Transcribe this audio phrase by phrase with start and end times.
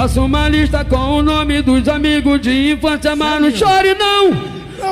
[0.00, 4.30] Faça uma lista com o nome dos amigos de infância, mas não chore não,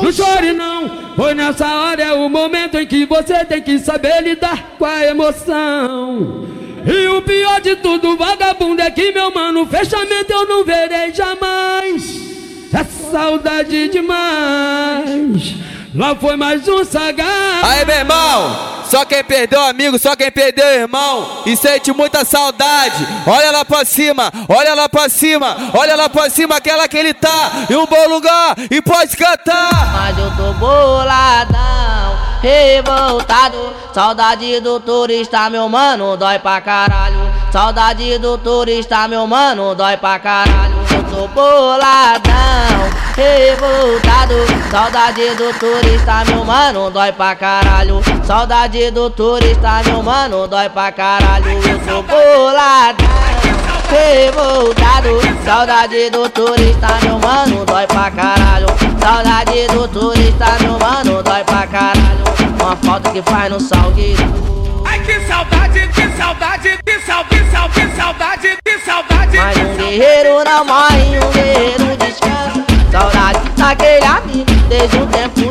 [0.02, 0.86] não chore não.
[1.16, 5.06] Pois nessa hora é o momento em que você tem que saber lidar com a
[5.06, 6.46] emoção.
[6.86, 12.68] E o pior de tudo, vagabundo, é que meu mano, fechamento eu não verei jamais.
[12.70, 15.54] É saudade demais.
[15.94, 17.64] Lá foi mais um sagaz.
[17.64, 18.67] Aí, meu irmão.
[18.90, 23.06] Só quem perdeu amigo, só quem perdeu irmão e sente muita saudade.
[23.26, 27.12] Olha lá pra cima, olha lá pra cima, olha lá pra cima, aquela que ele
[27.12, 29.92] tá em um bom lugar e pode cantar.
[29.92, 33.74] Mas eu tô boladão, revoltado.
[33.92, 37.18] Saudade do turista, meu mano, dói pra caralho.
[37.52, 40.78] Saudade do turista, meu mano, dói pra caralho.
[40.90, 42.32] Eu tô boladão,
[43.14, 44.34] revoltado.
[44.70, 48.02] Saudade do turista, meu mano, dói pra caralho.
[48.28, 51.46] Saudade do turista, meu mano, dói pra caralho.
[51.46, 53.08] Eu tô boladão,
[53.88, 55.18] revoltado.
[55.42, 58.66] Saudade do turista, meu mano, dói pra caralho.
[59.00, 62.22] Saudade do turista, meu mano, dói pra caralho.
[62.60, 64.22] Uma falta que faz no salgueiro.
[64.84, 69.38] Ai que saudade, que saudade, que saudade, que saudade, que saudade, que saudade.
[69.38, 72.62] Mas um guerreiro não morre, um guerreiro descansa.
[72.92, 75.47] Saudade daquele amigo desde o tempo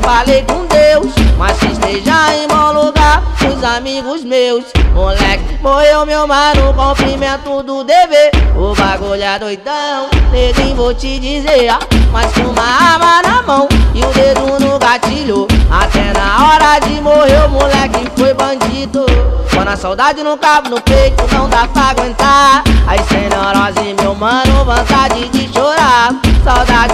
[0.00, 1.12] falei com Deus.
[1.36, 4.64] Mas esteja em bom lugar, os amigos meus.
[4.94, 8.30] Moleque, morreu meu mano, cumprimento do dever.
[8.56, 11.72] O bagulho é doidão, neguinho vou te dizer.
[12.12, 15.46] Mas com uma arma na mão e o dedo no gatilho.
[15.70, 19.06] Até na hora de morrer, o moleque foi bandido.
[19.54, 22.64] Quando a saudade no cabo no peito, não dá pra aguentar.
[22.86, 26.14] Aí sem neurose, meu mano, vontade de chorar.
[26.42, 26.89] Saudade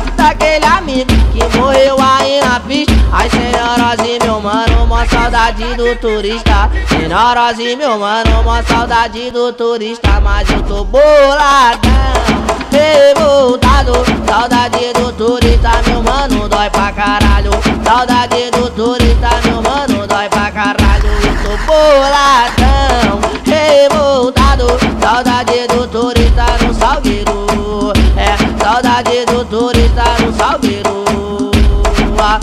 [3.31, 6.71] sem neurose, meu mano, mó saudade do turista.
[6.89, 10.21] Sem neurose, meu mano, mó saudade do turista.
[10.21, 11.91] Mas eu tô boladão,
[12.71, 13.93] revoltado.
[14.27, 17.51] Saudade do turista, meu mano, dói pra caralho.
[17.85, 21.07] Saudade do turista, meu mano, dói pra caralho.
[21.07, 24.67] Eu tô boladão, revoltado.
[25.01, 27.47] Saudade do turista no salgueiro.
[28.17, 31.07] É, saudade do turista no salgueiro.
[32.19, 32.41] Ah,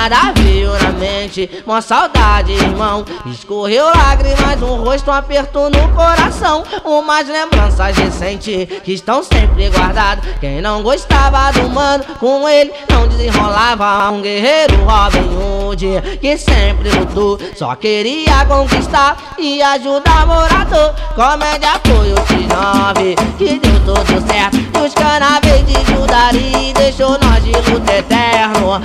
[0.00, 3.04] Nada veio na mente, uma saudade, irmão.
[3.26, 6.64] Escorreu lágrimas no rosto, um aperto no coração.
[6.86, 10.24] Umas lembranças recentes que estão sempre guardadas.
[10.40, 14.10] Quem não gostava do mano, com ele não desenrolava.
[14.10, 20.94] Um guerreiro Robin Hood que sempre lutou, só queria conquistar e ajudar morador.
[21.14, 24.56] Comédia foi o X9 que deu tudo certo.
[24.56, 28.80] E os canavês de Judari deixou nós de luta eterno.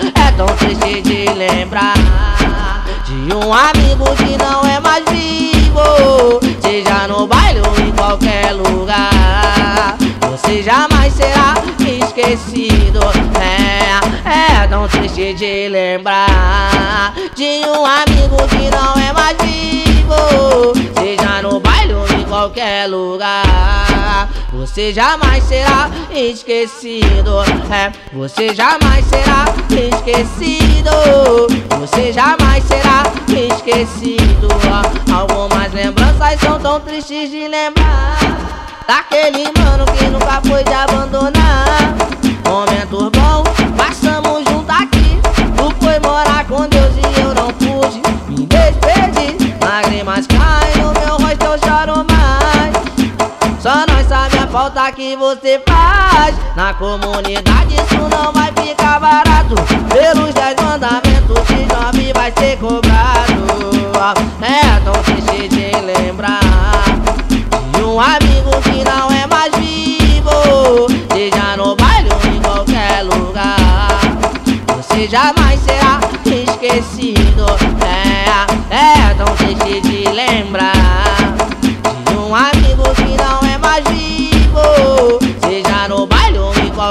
[0.66, 1.94] Triste de lembrar
[3.06, 6.40] de um amigo que não é mais vivo.
[6.60, 13.00] Seja no baile ou em qualquer lugar, você jamais será esquecido.
[13.40, 20.74] É, é tão triste de lembrar de um amigo que não é mais vivo.
[21.00, 23.85] Seja no baile ou em qualquer lugar,
[24.52, 27.42] você jamais será esquecido.
[27.72, 30.92] É, você jamais será esquecido.
[31.80, 34.48] Você jamais será esquecido.
[35.14, 38.18] Algumas lembranças são tão tristes de lembrar.
[38.88, 41.65] Daquele mano que nunca foi de abandonar.
[54.66, 56.36] Falta que você faz.
[56.56, 59.54] Na comunidade isso não vai ficar barato.
[59.94, 63.36] Pelos dez mandamentos de jovem vai ser cobrado.
[64.42, 66.40] É tão triste de lembrar.
[67.74, 69.15] De um amigo que não é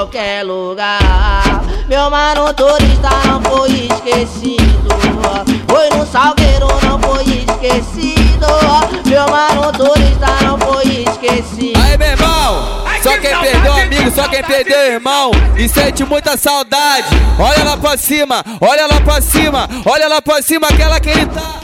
[0.05, 4.87] qualquer lugar Meu mano turista não foi esquecido
[5.67, 8.47] Foi no salgueiro não foi esquecido
[9.05, 12.85] Meu mano turista não foi esquecido Aí, meu irmão.
[13.01, 17.07] Só quem perdeu amigo, só quem perdeu irmão e sente muita saudade.
[17.37, 21.25] Olha lá pra cima, olha lá pra cima, olha lá pra cima, aquela que ele
[21.27, 21.54] tá.